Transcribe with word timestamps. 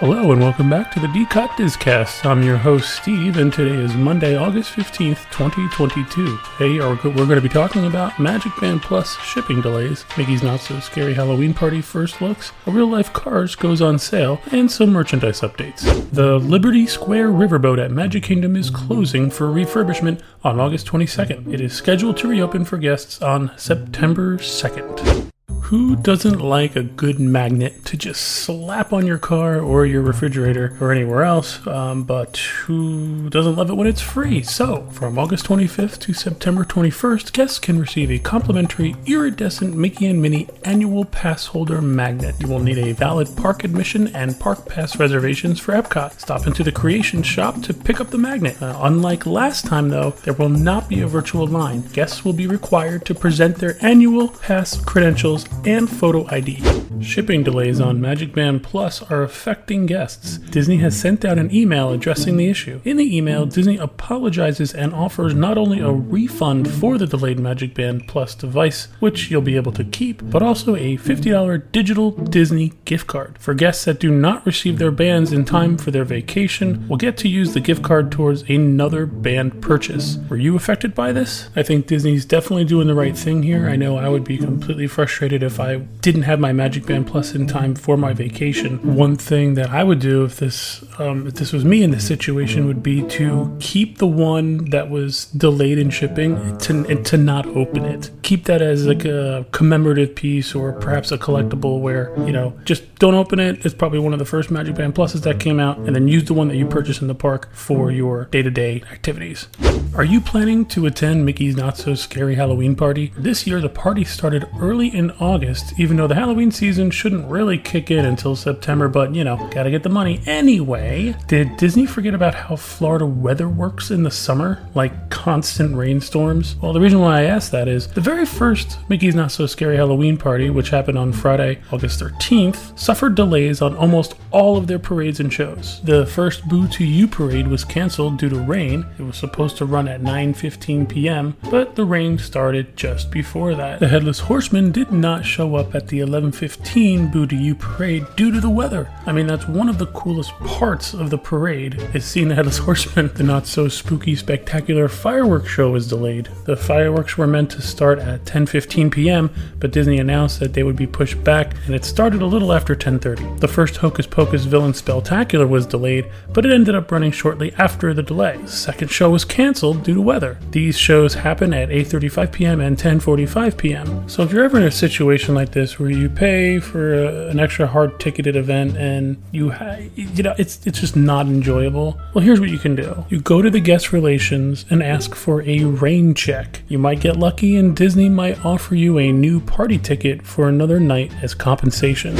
Hello 0.00 0.30
and 0.30 0.40
welcome 0.40 0.70
back 0.70 0.92
to 0.92 1.00
the 1.00 1.08
D-COT 1.08 1.50
disCast. 1.56 2.24
I'm 2.24 2.44
your 2.44 2.56
host 2.56 2.94
Steve, 3.02 3.36
and 3.36 3.52
today 3.52 3.74
is 3.74 3.94
Monday, 3.94 4.36
August 4.36 4.70
15th, 4.70 5.28
2022. 5.32 6.36
Hey, 6.56 6.78
we're 6.78 6.94
going 7.02 7.30
to 7.30 7.40
be 7.40 7.48
talking 7.48 7.84
about 7.84 8.16
Magic 8.20 8.52
Band 8.60 8.80
Plus 8.80 9.18
shipping 9.22 9.60
delays, 9.60 10.04
Mickey's 10.16 10.44
Not 10.44 10.60
So 10.60 10.78
Scary 10.78 11.14
Halloween 11.14 11.52
Party 11.52 11.80
first 11.80 12.20
looks, 12.20 12.52
a 12.66 12.70
real-life 12.70 13.12
Cars 13.12 13.56
goes 13.56 13.82
on 13.82 13.98
sale, 13.98 14.40
and 14.52 14.70
some 14.70 14.92
merchandise 14.92 15.40
updates. 15.40 15.82
The 16.12 16.38
Liberty 16.38 16.86
Square 16.86 17.30
Riverboat 17.30 17.84
at 17.84 17.90
Magic 17.90 18.22
Kingdom 18.22 18.54
is 18.54 18.70
closing 18.70 19.32
for 19.32 19.48
refurbishment 19.48 20.22
on 20.44 20.60
August 20.60 20.86
22nd. 20.86 21.52
It 21.52 21.60
is 21.60 21.72
scheduled 21.72 22.18
to 22.18 22.28
reopen 22.28 22.64
for 22.64 22.78
guests 22.78 23.20
on 23.20 23.50
September 23.58 24.36
2nd. 24.36 25.27
Who 25.68 25.96
doesn't 25.96 26.40
like 26.40 26.76
a 26.76 26.82
good 26.82 27.20
magnet 27.20 27.84
to 27.84 27.98
just 27.98 28.22
slap 28.22 28.90
on 28.90 29.06
your 29.06 29.18
car 29.18 29.60
or 29.60 29.84
your 29.84 30.00
refrigerator 30.00 30.74
or 30.80 30.92
anywhere 30.92 31.24
else? 31.24 31.66
Um, 31.66 32.04
but 32.04 32.38
who 32.38 33.28
doesn't 33.28 33.56
love 33.56 33.68
it 33.68 33.74
when 33.74 33.86
it's 33.86 34.00
free? 34.00 34.42
So, 34.42 34.88
from 34.92 35.18
August 35.18 35.44
25th 35.44 35.98
to 35.98 36.14
September 36.14 36.64
21st, 36.64 37.34
guests 37.34 37.58
can 37.58 37.78
receive 37.78 38.10
a 38.10 38.18
complimentary 38.18 38.96
iridescent 39.04 39.76
Mickey 39.76 40.06
and 40.06 40.22
Minnie 40.22 40.48
annual 40.64 41.04
pass 41.04 41.44
holder 41.44 41.82
magnet. 41.82 42.36
You 42.40 42.48
will 42.48 42.60
need 42.60 42.78
a 42.78 42.92
valid 42.92 43.28
park 43.36 43.62
admission 43.62 44.08
and 44.16 44.40
park 44.40 44.66
pass 44.66 44.98
reservations 44.98 45.60
for 45.60 45.72
Epcot. 45.72 46.18
Stop 46.18 46.46
into 46.46 46.64
the 46.64 46.72
Creation 46.72 47.22
shop 47.22 47.60
to 47.64 47.74
pick 47.74 48.00
up 48.00 48.08
the 48.08 48.16
magnet. 48.16 48.62
Uh, 48.62 48.78
unlike 48.84 49.26
last 49.26 49.66
time, 49.66 49.90
though, 49.90 50.12
there 50.24 50.32
will 50.32 50.48
not 50.48 50.88
be 50.88 51.02
a 51.02 51.06
virtual 51.06 51.46
line. 51.46 51.82
Guests 51.88 52.24
will 52.24 52.32
be 52.32 52.46
required 52.46 53.04
to 53.04 53.14
present 53.14 53.56
their 53.56 53.76
annual 53.84 54.28
pass 54.28 54.82
credentials 54.86 55.44
and 55.68 55.90
photo 55.90 56.26
ID. 56.30 56.62
Shipping 57.02 57.42
delays 57.42 57.78
on 57.78 58.00
Magic 58.00 58.32
Band 58.32 58.62
Plus 58.62 59.02
are 59.02 59.22
affecting 59.22 59.84
guests. 59.84 60.38
Disney 60.38 60.78
has 60.78 60.98
sent 60.98 61.26
out 61.26 61.36
an 61.36 61.54
email 61.54 61.92
addressing 61.92 62.38
the 62.38 62.48
issue. 62.48 62.80
In 62.84 62.96
the 62.96 63.16
email, 63.16 63.44
Disney 63.44 63.76
apologizes 63.76 64.72
and 64.72 64.94
offers 64.94 65.34
not 65.34 65.58
only 65.58 65.80
a 65.80 65.92
refund 65.92 66.70
for 66.70 66.96
the 66.96 67.06
delayed 67.06 67.38
Magic 67.38 67.74
Band 67.74 68.08
Plus 68.08 68.34
device, 68.34 68.88
which 68.98 69.30
you'll 69.30 69.42
be 69.42 69.56
able 69.56 69.72
to 69.72 69.84
keep, 69.84 70.22
but 70.30 70.42
also 70.42 70.74
a 70.74 70.96
$50 70.96 71.70
digital 71.70 72.12
Disney 72.12 72.72
gift 72.86 73.06
card. 73.06 73.36
For 73.38 73.52
guests 73.52 73.84
that 73.84 74.00
do 74.00 74.10
not 74.10 74.46
receive 74.46 74.78
their 74.78 74.90
bands 74.90 75.32
in 75.32 75.44
time 75.44 75.76
for 75.76 75.90
their 75.90 76.04
vacation, 76.04 76.88
will 76.88 76.96
get 76.96 77.18
to 77.18 77.28
use 77.28 77.52
the 77.52 77.60
gift 77.60 77.82
card 77.82 78.10
towards 78.10 78.42
another 78.48 79.04
band 79.04 79.60
purchase. 79.60 80.16
Were 80.30 80.38
you 80.38 80.56
affected 80.56 80.94
by 80.94 81.12
this? 81.12 81.50
I 81.54 81.62
think 81.62 81.86
Disney's 81.86 82.24
definitely 82.24 82.64
doing 82.64 82.86
the 82.86 82.94
right 82.94 83.16
thing 83.16 83.42
here. 83.42 83.68
I 83.68 83.76
know 83.76 83.98
I 83.98 84.08
would 84.08 84.24
be 84.24 84.38
completely 84.38 84.86
frustrated 84.86 85.42
if 85.42 85.57
I 85.60 85.76
didn't 85.76 86.22
have 86.22 86.40
my 86.40 86.52
Magic 86.52 86.86
Band 86.86 87.06
Plus 87.06 87.34
in 87.34 87.46
time 87.46 87.74
for 87.74 87.96
my 87.96 88.12
vacation. 88.12 88.96
One 88.96 89.16
thing 89.16 89.54
that 89.54 89.70
I 89.70 89.84
would 89.84 90.00
do 90.00 90.24
if 90.24 90.36
this 90.36 90.84
um, 90.98 91.26
if 91.26 91.34
this 91.34 91.52
was 91.52 91.64
me 91.64 91.82
in 91.82 91.90
this 91.90 92.06
situation 92.06 92.66
would 92.66 92.82
be 92.82 93.02
to 93.08 93.56
keep 93.60 93.98
the 93.98 94.06
one 94.06 94.66
that 94.66 94.90
was 94.90 95.26
delayed 95.26 95.78
in 95.78 95.90
shipping 95.90 96.56
to 96.58 96.86
and 96.86 97.04
to 97.06 97.16
not 97.16 97.46
open 97.46 97.84
it. 97.84 98.10
Keep 98.22 98.44
that 98.44 98.62
as 98.62 98.86
like 98.86 99.04
a 99.04 99.46
commemorative 99.52 100.14
piece 100.14 100.54
or 100.54 100.72
perhaps 100.72 101.12
a 101.12 101.18
collectible 101.18 101.80
where 101.80 102.12
you 102.26 102.32
know 102.32 102.58
just 102.64 102.94
don't 102.96 103.14
open 103.14 103.40
it. 103.40 103.64
It's 103.64 103.74
probably 103.74 103.98
one 103.98 104.12
of 104.12 104.18
the 104.18 104.24
first 104.24 104.50
Magic 104.50 104.74
Band 104.74 104.94
Pluses 104.94 105.22
that 105.22 105.40
came 105.40 105.60
out, 105.60 105.78
and 105.78 105.94
then 105.94 106.08
use 106.08 106.24
the 106.24 106.34
one 106.34 106.48
that 106.48 106.56
you 106.56 106.66
purchased 106.66 107.02
in 107.02 107.08
the 107.08 107.14
park 107.14 107.52
for 107.52 107.90
your 107.90 108.26
day 108.26 108.42
to 108.42 108.50
day 108.50 108.82
activities. 108.90 109.48
Are 109.94 110.04
you 110.04 110.20
planning 110.20 110.66
to 110.66 110.86
attend 110.86 111.24
Mickey's 111.24 111.56
Not 111.56 111.76
So 111.76 111.94
Scary 111.94 112.34
Halloween 112.34 112.76
Party? 112.76 113.12
This 113.16 113.46
year, 113.46 113.60
the 113.60 113.68
party 113.68 114.04
started 114.04 114.46
early 114.60 114.88
in 114.88 115.10
August, 115.12 115.37
even 115.76 115.96
though 115.96 116.06
the 116.06 116.14
Halloween 116.14 116.50
season 116.50 116.90
shouldn't 116.90 117.30
really 117.30 117.58
kick 117.58 117.90
in 117.90 118.04
until 118.04 118.36
September, 118.36 118.88
but 118.88 119.14
you 119.14 119.24
know, 119.24 119.36
gotta 119.52 119.70
get 119.70 119.82
the 119.82 119.88
money 119.88 120.20
anyway. 120.26 121.14
Did 121.26 121.56
Disney 121.56 121.86
forget 121.86 122.14
about 122.14 122.34
how 122.34 122.56
Florida 122.56 123.06
weather 123.06 123.48
works 123.48 123.90
in 123.90 124.02
the 124.02 124.10
summer? 124.10 124.66
Like 124.74 125.10
constant 125.10 125.76
rainstorms? 125.76 126.56
Well, 126.56 126.72
the 126.72 126.80
reason 126.80 127.00
why 127.00 127.20
I 127.20 127.24
asked 127.24 127.52
that 127.52 127.68
is 127.68 127.86
the 127.88 128.00
very 128.00 128.26
first 128.26 128.78
Mickey's 128.88 129.14
Not 129.14 129.32
So 129.32 129.46
Scary 129.46 129.76
Halloween 129.76 130.16
Party, 130.16 130.50
which 130.50 130.70
happened 130.70 130.98
on 130.98 131.12
Friday, 131.12 131.58
August 131.72 132.00
13th, 132.00 132.78
suffered 132.78 133.14
delays 133.14 133.60
on 133.60 133.76
almost 133.76 134.14
all 134.30 134.56
of 134.56 134.66
their 134.66 134.78
parades 134.78 135.20
and 135.20 135.32
shows. 135.32 135.80
The 135.82 136.06
first 136.06 136.48
Boo 136.48 136.68
to 136.68 136.84
You 136.84 137.08
parade 137.08 137.48
was 137.48 137.64
canceled 137.64 138.18
due 138.18 138.28
to 138.28 138.38
rain. 138.38 138.86
It 138.98 139.02
was 139.02 139.16
supposed 139.16 139.56
to 139.58 139.66
run 139.66 139.88
at 139.88 140.02
9:15 140.02 140.88
p.m., 140.88 141.36
but 141.50 141.76
the 141.76 141.84
rain 141.84 142.18
started 142.18 142.76
just 142.76 143.10
before 143.10 143.54
that. 143.54 143.80
The 143.80 143.88
Headless 143.88 144.20
Horseman 144.20 144.72
did 144.72 144.92
not 144.92 145.24
show 145.28 145.56
up 145.56 145.74
at 145.74 145.88
the 145.88 146.00
11:15 146.00 147.12
Boo 147.12 147.26
to 147.26 147.36
You 147.36 147.54
parade 147.54 148.04
due 148.16 148.32
to 148.32 148.40
the 148.40 148.50
weather. 148.50 148.88
I 149.06 149.12
mean, 149.12 149.26
that's 149.26 149.46
one 149.46 149.68
of 149.68 149.78
the 149.78 149.86
coolest 149.86 150.32
parts 150.40 150.94
of 150.94 151.10
the 151.10 151.18
parade 151.18 151.80
is 151.94 152.04
seeing 152.04 152.28
the 152.28 152.34
Headless 152.34 152.58
Horseman. 152.58 153.10
The 153.14 153.22
not 153.22 153.46
so 153.46 153.68
spooky 153.68 154.16
spectacular 154.16 154.88
fireworks 154.88 155.50
show 155.50 155.70
was 155.70 155.88
delayed. 155.88 156.28
The 156.44 156.56
fireworks 156.56 157.16
were 157.18 157.26
meant 157.26 157.50
to 157.50 157.62
start 157.62 157.98
at 157.98 158.24
10:15 158.24 158.90
p.m., 158.90 159.30
but 159.60 159.72
Disney 159.72 159.98
announced 159.98 160.40
that 160.40 160.54
they 160.54 160.62
would 160.62 160.76
be 160.76 160.86
pushed 160.86 161.22
back, 161.24 161.54
and 161.66 161.74
it 161.74 161.84
started 161.84 162.22
a 162.22 162.26
little 162.26 162.52
after 162.52 162.74
10:30. 162.74 163.40
The 163.40 163.48
first 163.48 163.76
Hocus 163.76 164.06
Pocus 164.06 164.44
Villain 164.44 164.74
Spectacular 164.74 165.46
was 165.46 165.66
delayed, 165.66 166.06
but 166.32 166.46
it 166.46 166.52
ended 166.52 166.74
up 166.74 166.90
running 166.90 167.12
shortly 167.12 167.52
after 167.58 167.92
the 167.92 168.02
delay. 168.02 168.38
The 168.42 168.48
second 168.48 168.88
show 168.88 169.10
was 169.10 169.24
canceled 169.24 169.82
due 169.82 169.94
to 169.94 170.00
weather. 170.00 170.38
These 170.50 170.78
shows 170.78 171.14
happen 171.14 171.52
at 171.52 171.68
8:35 171.70 172.32
p.m. 172.32 172.60
and 172.60 172.76
10:45 172.78 173.56
p.m. 173.56 174.08
So 174.08 174.22
if 174.22 174.32
you're 174.32 174.44
ever 174.44 174.58
in 174.58 174.64
a 174.64 174.70
situation 174.70 175.17
like 175.34 175.52
this 175.52 175.78
where 175.78 175.90
you 175.90 176.08
pay 176.08 176.60
for 176.60 176.94
a, 176.94 177.28
an 177.28 177.40
extra 177.40 177.66
hard 177.66 177.98
ticketed 177.98 178.36
event 178.36 178.76
and 178.76 179.22
you 179.32 179.50
ha- 179.50 179.78
you 179.94 180.22
know 180.22 180.34
it's 180.38 180.66
it's 180.66 180.80
just 180.80 180.96
not 180.96 181.26
enjoyable, 181.26 182.00
well 182.14 182.24
here's 182.24 182.40
what 182.40 182.50
you 182.50 182.58
can 182.58 182.74
do. 182.74 183.04
You 183.08 183.20
go 183.20 183.42
to 183.42 183.50
the 183.50 183.60
guest 183.60 183.92
relations 183.92 184.64
and 184.70 184.82
ask 184.82 185.14
for 185.14 185.42
a 185.42 185.64
rain 185.64 186.14
check. 186.14 186.62
You 186.68 186.78
might 186.78 187.00
get 187.00 187.16
lucky 187.16 187.56
and 187.56 187.76
Disney 187.76 188.08
might 188.08 188.44
offer 188.44 188.74
you 188.74 188.98
a 188.98 189.12
new 189.12 189.40
party 189.40 189.78
ticket 189.78 190.22
for 190.22 190.48
another 190.48 190.78
night 190.78 191.12
as 191.22 191.34
compensation. 191.34 192.16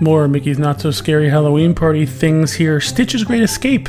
More 0.00 0.28
Mickey's 0.28 0.58
Not 0.58 0.80
So 0.80 0.90
Scary 0.92 1.28
Halloween 1.28 1.74
Party 1.74 2.06
things 2.06 2.52
here. 2.52 2.80
Stitch's 2.80 3.24
Great 3.24 3.42
Escape 3.42 3.88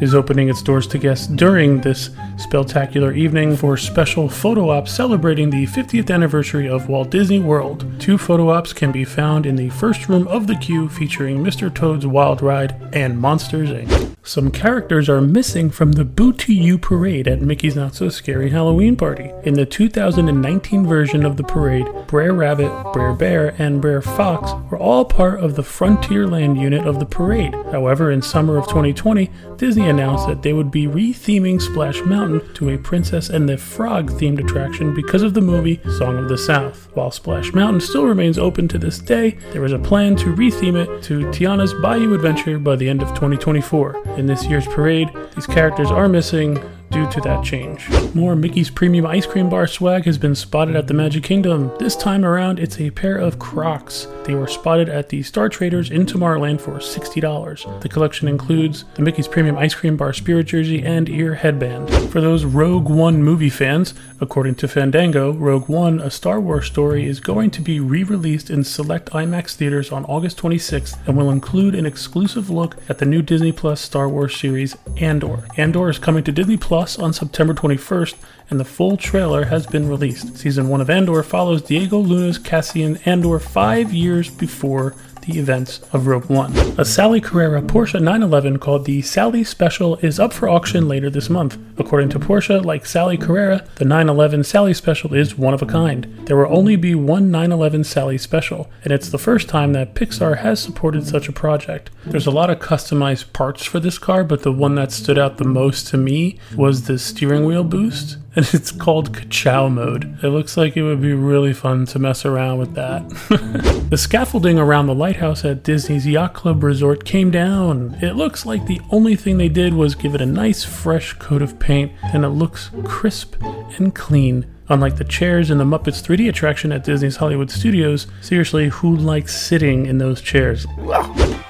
is 0.00 0.14
opening 0.14 0.48
its 0.48 0.62
doors 0.62 0.86
to 0.88 0.98
guests 0.98 1.26
during 1.26 1.80
this 1.80 2.10
spectacular 2.36 3.12
evening 3.12 3.56
for 3.56 3.76
special 3.76 4.28
photo 4.28 4.70
ops 4.70 4.92
celebrating 4.92 5.50
the 5.50 5.66
50th 5.66 6.10
anniversary 6.10 6.68
of 6.68 6.88
Walt 6.88 7.10
Disney 7.10 7.40
World. 7.40 7.86
Two 7.98 8.18
photo 8.18 8.50
ops 8.50 8.72
can 8.72 8.92
be 8.92 9.04
found 9.04 9.46
in 9.46 9.56
the 9.56 9.70
first 9.70 10.08
room 10.08 10.26
of 10.28 10.46
the 10.46 10.56
queue 10.56 10.88
featuring 10.88 11.38
Mr. 11.38 11.72
Toad's 11.72 12.06
Wild 12.06 12.42
Ride 12.42 12.74
and 12.92 13.18
Monsters 13.18 13.70
Inc. 13.70 14.15
Some 14.26 14.50
characters 14.50 15.08
are 15.08 15.20
missing 15.20 15.70
from 15.70 15.92
the 15.92 16.04
Boo 16.04 16.32
to 16.32 16.52
You 16.52 16.78
parade 16.78 17.28
at 17.28 17.40
Mickey's 17.40 17.76
Not 17.76 17.94
So 17.94 18.08
Scary 18.08 18.50
Halloween 18.50 18.96
Party. 18.96 19.30
In 19.44 19.54
the 19.54 19.64
2019 19.64 20.84
version 20.84 21.24
of 21.24 21.36
the 21.36 21.44
parade, 21.44 21.86
Brer 22.08 22.32
Rabbit, 22.32 22.92
Brer 22.92 23.14
Bear, 23.14 23.54
and 23.56 23.80
Brer 23.80 24.02
Fox 24.02 24.50
were 24.68 24.78
all 24.78 25.04
part 25.04 25.38
of 25.38 25.54
the 25.54 25.62
Frontierland 25.62 26.60
unit 26.60 26.88
of 26.88 26.98
the 26.98 27.06
parade. 27.06 27.54
However, 27.70 28.10
in 28.10 28.20
summer 28.20 28.56
of 28.56 28.66
2020, 28.66 29.30
Disney 29.58 29.88
announced 29.88 30.26
that 30.26 30.42
they 30.42 30.52
would 30.52 30.72
be 30.72 30.88
re-theming 30.88 31.62
Splash 31.62 32.02
Mountain 32.02 32.52
to 32.54 32.70
a 32.70 32.78
Princess 32.78 33.28
and 33.28 33.48
the 33.48 33.56
Frog 33.56 34.10
themed 34.10 34.40
attraction 34.40 34.92
because 34.92 35.22
of 35.22 35.34
the 35.34 35.40
movie 35.40 35.80
Song 35.98 36.18
of 36.18 36.28
the 36.28 36.36
South. 36.36 36.88
While 36.94 37.12
Splash 37.12 37.52
Mountain 37.52 37.80
still 37.80 38.06
remains 38.06 38.38
open 38.38 38.66
to 38.68 38.78
this 38.78 38.98
day, 38.98 39.38
there 39.52 39.64
is 39.64 39.72
a 39.72 39.78
plan 39.78 40.16
to 40.16 40.32
re-theme 40.32 40.74
it 40.74 41.00
to 41.04 41.20
Tiana's 41.26 41.74
Bayou 41.74 42.12
Adventure 42.12 42.58
by 42.58 42.74
the 42.74 42.88
end 42.88 43.02
of 43.02 43.10
2024. 43.10 44.15
In 44.16 44.24
this 44.24 44.46
year's 44.46 44.66
parade, 44.66 45.10
these 45.34 45.46
characters 45.46 45.90
are 45.90 46.08
missing 46.08 46.58
due 46.90 47.08
to 47.10 47.20
that 47.22 47.44
change. 47.44 47.88
More 48.14 48.36
Mickey's 48.36 48.70
Premium 48.70 49.06
Ice 49.06 49.26
Cream 49.26 49.48
Bar 49.48 49.66
swag 49.66 50.04
has 50.04 50.18
been 50.18 50.34
spotted 50.34 50.76
at 50.76 50.86
the 50.86 50.94
Magic 50.94 51.24
Kingdom. 51.24 51.70
This 51.78 51.96
time 51.96 52.24
around, 52.24 52.58
it's 52.58 52.80
a 52.80 52.90
pair 52.90 53.16
of 53.16 53.38
Crocs. 53.38 54.06
They 54.24 54.34
were 54.34 54.46
spotted 54.46 54.88
at 54.88 55.08
the 55.08 55.22
Star 55.22 55.48
Traders 55.48 55.90
in 55.90 56.06
Tomorrowland 56.06 56.60
for 56.60 56.74
$60. 56.74 57.80
The 57.80 57.88
collection 57.88 58.28
includes 58.28 58.84
the 58.94 59.02
Mickey's 59.02 59.28
Premium 59.28 59.58
Ice 59.58 59.74
Cream 59.74 59.96
Bar 59.96 60.12
spirit 60.12 60.44
jersey 60.44 60.82
and 60.82 61.08
ear 61.08 61.34
headband. 61.34 61.90
For 62.10 62.20
those 62.20 62.44
Rogue 62.44 62.88
One 62.88 63.22
movie 63.22 63.50
fans, 63.50 63.94
according 64.20 64.54
to 64.56 64.68
Fandango, 64.68 65.32
Rogue 65.32 65.68
One, 65.68 66.00
a 66.00 66.10
Star 66.10 66.40
Wars 66.40 66.66
story, 66.66 67.06
is 67.06 67.20
going 67.20 67.50
to 67.50 67.60
be 67.60 67.80
re 67.80 68.04
released 68.04 68.50
in 68.50 68.64
select 68.64 69.10
IMAX 69.10 69.54
theaters 69.54 69.92
on 69.92 70.04
August 70.06 70.38
26th 70.38 70.96
and 71.06 71.16
will 71.16 71.30
include 71.30 71.74
an 71.74 71.86
exclusive 71.86 72.50
look 72.50 72.76
at 72.88 72.98
the 72.98 73.06
new 73.06 73.22
Disney 73.22 73.52
Plus 73.52 73.80
Star 73.80 74.08
Wars 74.08 74.36
series 74.36 74.76
Andor. 74.98 75.46
Andor 75.56 75.88
is 75.88 75.98
coming 75.98 76.24
to 76.24 76.32
Disney 76.32 76.56
Plus 76.56 76.75
on 76.76 77.12
September 77.14 77.54
21st, 77.54 78.14
and 78.50 78.60
the 78.60 78.64
full 78.64 78.98
trailer 78.98 79.46
has 79.46 79.66
been 79.66 79.88
released. 79.88 80.36
Season 80.36 80.68
1 80.68 80.82
of 80.82 80.90
Andor 80.90 81.22
follows 81.22 81.62
Diego 81.62 81.98
Luna's 81.98 82.36
Cassian 82.36 82.98
Andor 83.06 83.38
five 83.38 83.94
years 83.94 84.28
before 84.28 84.94
the 85.26 85.38
events 85.38 85.80
of 85.92 86.06
Rogue 86.06 86.26
One. 86.26 86.56
A 86.78 86.84
Sally 86.84 87.20
Carrera 87.20 87.60
Porsche 87.60 88.00
911 88.00 88.58
called 88.58 88.84
the 88.84 89.02
Sally 89.02 89.44
Special 89.44 89.96
is 89.96 90.20
up 90.20 90.32
for 90.32 90.48
auction 90.48 90.88
later 90.88 91.10
this 91.10 91.28
month. 91.28 91.58
According 91.78 92.10
to 92.10 92.18
Porsche, 92.18 92.64
like 92.64 92.86
Sally 92.86 93.16
Carrera, 93.16 93.66
the 93.76 93.84
911 93.84 94.44
Sally 94.44 94.72
Special 94.72 95.14
is 95.14 95.36
one 95.36 95.52
of 95.52 95.62
a 95.62 95.66
kind. 95.66 96.06
There 96.26 96.36
will 96.36 96.56
only 96.56 96.76
be 96.76 96.94
one 96.94 97.30
911 97.30 97.84
Sally 97.84 98.18
Special, 98.18 98.70
and 98.84 98.92
it's 98.92 99.10
the 99.10 99.18
first 99.18 99.48
time 99.48 99.72
that 99.72 99.94
Pixar 99.94 100.38
has 100.38 100.60
supported 100.60 101.06
such 101.06 101.28
a 101.28 101.32
project. 101.32 101.90
There's 102.04 102.26
a 102.26 102.30
lot 102.30 102.50
of 102.50 102.60
customized 102.60 103.32
parts 103.32 103.64
for 103.64 103.80
this 103.80 103.98
car, 103.98 104.24
but 104.24 104.42
the 104.42 104.52
one 104.52 104.76
that 104.76 104.92
stood 104.92 105.18
out 105.18 105.38
the 105.38 105.44
most 105.44 105.88
to 105.88 105.96
me 105.96 106.38
was 106.56 106.86
the 106.86 106.98
steering 106.98 107.44
wheel 107.44 107.64
boost 107.64 108.18
and 108.46 108.46
it's 108.52 108.70
called 108.70 109.12
Kachow 109.12 109.72
mode. 109.72 110.18
It 110.22 110.28
looks 110.28 110.58
like 110.58 110.76
it 110.76 110.82
would 110.82 111.00
be 111.00 111.14
really 111.14 111.54
fun 111.54 111.86
to 111.86 111.98
mess 111.98 112.26
around 112.26 112.58
with 112.58 112.74
that. 112.74 113.08
the 113.88 113.96
scaffolding 113.96 114.58
around 114.58 114.88
the 114.88 114.94
lighthouse 114.94 115.42
at 115.42 115.62
Disney's 115.62 116.06
Yacht 116.06 116.34
Club 116.34 116.62
Resort 116.62 117.06
came 117.06 117.30
down. 117.30 117.96
It 118.02 118.14
looks 118.14 118.44
like 118.44 118.66
the 118.66 118.82
only 118.90 119.16
thing 119.16 119.38
they 119.38 119.48
did 119.48 119.72
was 119.72 119.94
give 119.94 120.14
it 120.14 120.20
a 120.20 120.26
nice 120.26 120.64
fresh 120.64 121.14
coat 121.14 121.40
of 121.40 121.58
paint, 121.58 121.92
and 122.12 122.26
it 122.26 122.30
looks 122.30 122.70
crisp 122.84 123.36
and 123.78 123.94
clean. 123.94 124.44
Unlike 124.68 124.96
the 124.96 125.04
chairs 125.04 125.50
in 125.50 125.56
the 125.56 125.64
Muppets 125.64 126.02
3D 126.02 126.28
attraction 126.28 126.72
at 126.72 126.84
Disney's 126.84 127.16
Hollywood 127.16 127.50
Studios, 127.50 128.06
seriously, 128.20 128.68
who 128.68 128.94
likes 128.94 129.34
sitting 129.34 129.86
in 129.86 129.96
those 129.96 130.20
chairs? 130.20 130.66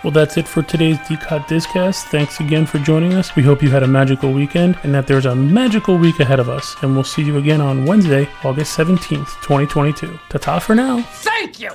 Well, 0.06 0.12
that's 0.12 0.36
it 0.36 0.46
for 0.46 0.62
today's 0.62 0.98
DCOT 0.98 1.48
Discast. 1.48 2.04
Thanks 2.04 2.38
again 2.38 2.64
for 2.64 2.78
joining 2.78 3.14
us. 3.14 3.34
We 3.34 3.42
hope 3.42 3.60
you 3.60 3.70
had 3.70 3.82
a 3.82 3.88
magical 3.88 4.32
weekend 4.32 4.78
and 4.84 4.94
that 4.94 5.08
there's 5.08 5.26
a 5.26 5.34
magical 5.34 5.98
week 5.98 6.20
ahead 6.20 6.38
of 6.38 6.48
us. 6.48 6.76
And 6.82 6.94
we'll 6.94 7.02
see 7.02 7.24
you 7.24 7.38
again 7.38 7.60
on 7.60 7.84
Wednesday, 7.84 8.28
August 8.44 8.78
17th, 8.78 9.26
2022. 9.42 10.16
Ta 10.28 10.38
ta 10.38 10.58
for 10.60 10.76
now. 10.76 11.02
Thank 11.02 11.58
you! 11.58 11.72